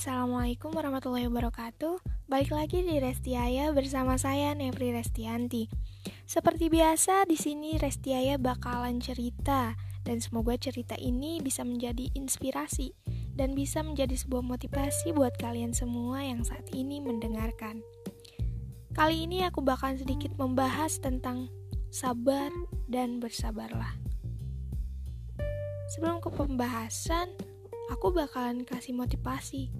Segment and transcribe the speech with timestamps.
[0.00, 2.00] Assalamualaikum warahmatullahi wabarakatuh.
[2.24, 5.68] Balik lagi di Restiaya bersama saya Nevri Restianti.
[6.24, 12.96] Seperti biasa di sini Restiaya bakalan cerita Dan semoga cerita ini bisa menjadi inspirasi
[13.36, 17.84] Dan bisa menjadi sebuah motivasi buat kalian semua yang saat ini mendengarkan.
[18.96, 21.52] Kali ini aku bakalan sedikit membahas tentang
[21.92, 22.48] sabar
[22.88, 24.00] dan bersabarlah.
[25.92, 27.36] Sebelum ke pembahasan,
[27.92, 29.79] aku bakalan kasih motivasi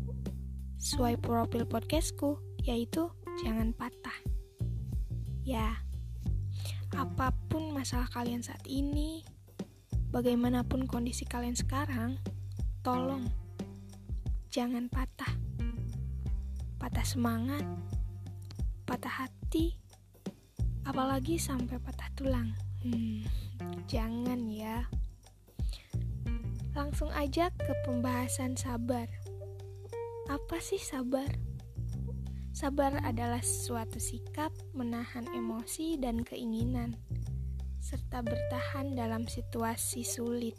[0.81, 3.13] sesuai profil podcastku, yaitu
[3.45, 4.17] jangan patah.
[5.45, 5.77] Ya,
[6.97, 9.21] apa pun masalah kalian saat ini,
[10.09, 12.17] bagaimanapun kondisi kalian sekarang,
[12.81, 13.29] tolong
[14.49, 15.29] jangan patah.
[16.81, 17.63] Patah semangat,
[18.89, 19.77] patah hati,
[20.89, 22.57] apalagi sampai patah tulang.
[22.81, 23.21] Hmm,
[23.85, 24.89] jangan ya.
[26.73, 29.20] Langsung aja ke pembahasan sabar.
[30.31, 31.27] Apa sih sabar?
[32.55, 36.95] Sabar adalah suatu sikap menahan emosi dan keinginan,
[37.83, 40.55] serta bertahan dalam situasi sulit.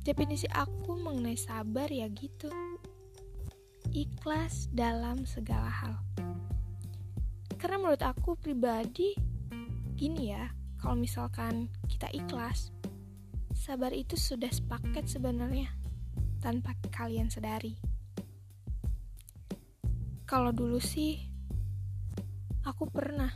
[0.00, 2.48] Definisi aku mengenai sabar ya gitu.
[3.92, 6.00] Ikhlas dalam segala hal.
[7.60, 9.12] Karena menurut aku pribadi,
[9.92, 10.48] gini ya,
[10.80, 12.72] kalau misalkan kita ikhlas,
[13.52, 15.77] sabar itu sudah sepaket sebenarnya
[16.38, 17.78] tanpa kalian sadari.
[20.28, 21.18] Kalau dulu sih,
[22.66, 23.32] aku pernah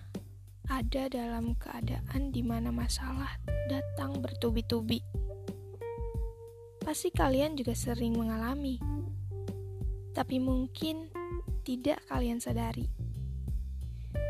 [0.68, 5.00] ada dalam keadaan di mana masalah datang bertubi-tubi.
[6.82, 8.76] Pasti kalian juga sering mengalami,
[10.12, 11.08] tapi mungkin
[11.62, 12.90] tidak kalian sadari.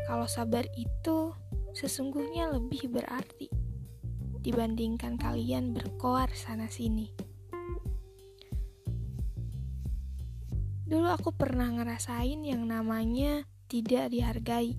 [0.07, 1.33] Kalau sabar itu
[1.73, 3.49] sesungguhnya lebih berarti
[4.43, 7.22] dibandingkan kalian berkoar sana-sini.
[10.93, 14.77] Dulu aku pernah ngerasain yang namanya tidak dihargai.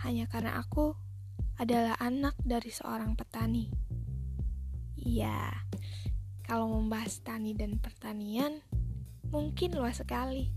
[0.00, 0.96] Hanya karena aku
[1.60, 3.68] adalah anak dari seorang petani.
[4.96, 5.52] Iya,
[6.48, 8.64] kalau membahas tani dan pertanian,
[9.28, 10.48] mungkin luas sekali.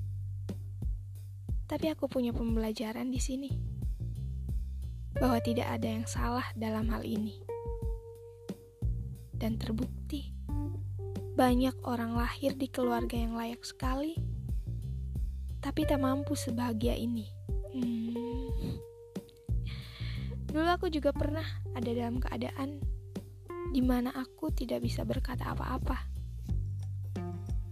[1.68, 3.52] Tapi aku punya pembelajaran di sini
[5.20, 7.44] bahwa tidak ada yang salah dalam hal ini
[9.36, 10.03] dan terbukti
[11.34, 14.14] banyak orang lahir di keluarga yang layak sekali,
[15.66, 17.26] tapi tak mampu sebahagia ini.
[17.74, 18.78] Hmm.
[20.54, 22.78] Dulu aku juga pernah ada dalam keadaan
[23.74, 25.98] di mana aku tidak bisa berkata apa-apa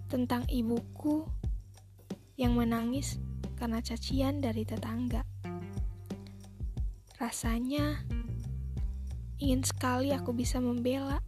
[0.10, 1.22] tentang ibuku
[2.42, 3.22] yang menangis
[3.62, 5.22] karena cacian dari tetangga.
[7.22, 8.02] Rasanya
[9.38, 11.22] ingin sekali aku bisa membela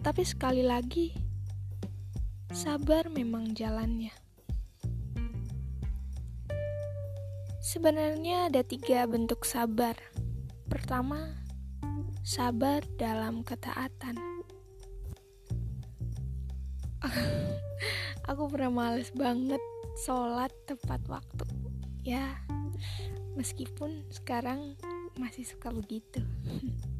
[0.00, 1.12] tapi sekali lagi,
[2.48, 4.16] sabar memang jalannya.
[7.60, 9.92] Sebenarnya ada tiga bentuk sabar.
[10.72, 11.36] Pertama,
[12.24, 14.16] sabar dalam ketaatan.
[18.32, 19.60] Aku pernah males banget
[20.00, 21.44] sholat tepat waktu.
[22.00, 22.40] Ya,
[23.36, 24.80] meskipun sekarang
[25.20, 26.24] masih suka begitu.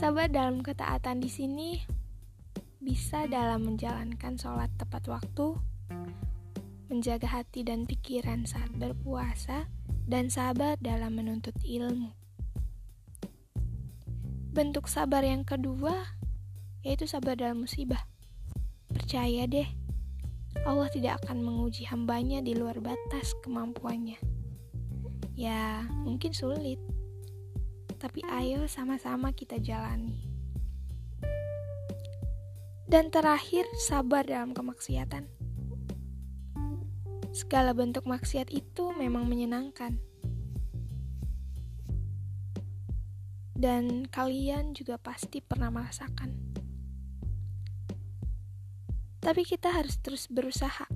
[0.00, 1.76] Sabar dalam ketaatan di sini
[2.80, 5.60] bisa dalam menjalankan sholat tepat waktu,
[6.88, 9.68] menjaga hati dan pikiran saat berpuasa,
[10.08, 12.16] dan sabar dalam menuntut ilmu.
[14.56, 16.16] Bentuk sabar yang kedua
[16.80, 18.08] yaitu sabar dalam musibah.
[18.88, 19.68] Percaya deh,
[20.64, 24.16] Allah tidak akan menguji hambanya di luar batas kemampuannya.
[25.36, 26.80] Ya, mungkin sulit,
[28.00, 30.24] tapi ayo sama-sama kita jalani.
[32.88, 35.28] Dan terakhir, sabar dalam kemaksiatan.
[37.30, 40.00] Segala bentuk maksiat itu memang menyenangkan.
[43.54, 46.34] Dan kalian juga pasti pernah merasakan.
[49.20, 50.88] Tapi kita harus terus berusaha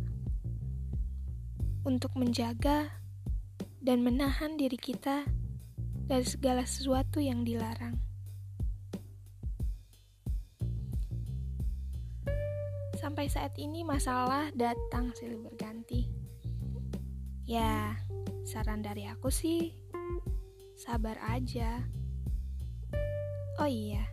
[1.84, 3.04] untuk menjaga
[3.84, 5.28] dan menahan diri kita
[6.04, 7.96] dari segala sesuatu yang dilarang.
[13.00, 16.08] Sampai saat ini masalah datang silih berganti.
[17.44, 18.00] Ya,
[18.48, 19.76] saran dari aku sih
[20.76, 21.84] sabar aja.
[23.60, 24.04] Oh iya,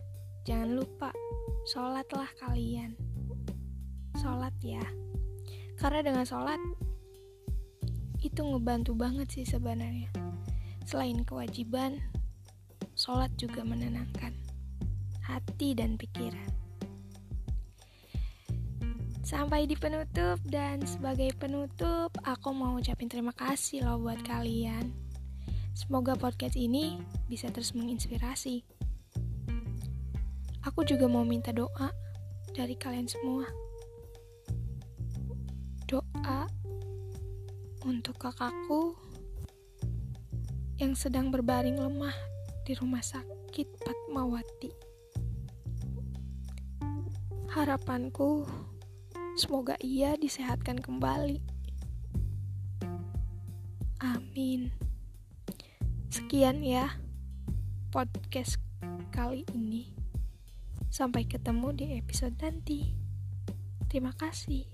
[0.44, 1.10] jangan lupa
[1.68, 2.96] sholatlah kalian.
[4.20, 4.84] Sholat ya.
[5.80, 6.60] Karena dengan sholat
[8.22, 10.12] itu ngebantu banget sih sebenarnya.
[10.86, 12.02] Selain kewajiban,
[12.98, 14.34] sholat juga menenangkan
[15.24, 16.50] hati dan pikiran.
[19.22, 24.92] Sampai di penutup dan sebagai penutup aku mau ucapin terima kasih loh buat kalian.
[25.72, 27.00] Semoga podcast ini
[27.32, 28.60] bisa terus menginspirasi.
[30.68, 31.88] Aku juga mau minta doa
[32.52, 33.48] dari kalian semua.
[35.88, 36.44] Doa
[37.88, 39.11] untuk kakakku
[40.82, 42.10] yang sedang berbaring lemah
[42.66, 44.74] di rumah sakit Fatmawati.
[47.54, 48.42] Harapanku
[49.38, 51.38] semoga ia disehatkan kembali.
[54.02, 54.74] Amin.
[56.10, 56.98] Sekian ya
[57.94, 58.58] podcast
[59.14, 59.94] kali ini.
[60.90, 62.90] Sampai ketemu di episode nanti.
[63.86, 64.71] Terima kasih.